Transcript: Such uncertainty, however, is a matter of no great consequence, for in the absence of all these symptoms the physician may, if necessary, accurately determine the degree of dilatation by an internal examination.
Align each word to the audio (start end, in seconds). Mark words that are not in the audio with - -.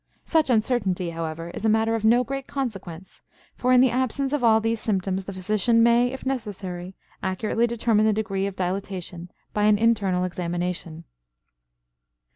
Such 0.25 0.49
uncertainty, 0.49 1.11
however, 1.11 1.51
is 1.51 1.63
a 1.63 1.69
matter 1.69 1.93
of 1.93 2.03
no 2.03 2.23
great 2.23 2.47
consequence, 2.47 3.21
for 3.53 3.71
in 3.71 3.81
the 3.81 3.91
absence 3.91 4.33
of 4.33 4.43
all 4.43 4.59
these 4.59 4.79
symptoms 4.79 5.25
the 5.25 5.31
physician 5.33 5.83
may, 5.83 6.07
if 6.07 6.25
necessary, 6.25 6.95
accurately 7.21 7.67
determine 7.67 8.07
the 8.07 8.11
degree 8.11 8.47
of 8.47 8.55
dilatation 8.55 9.29
by 9.53 9.65
an 9.65 9.77
internal 9.77 10.23
examination. 10.23 11.03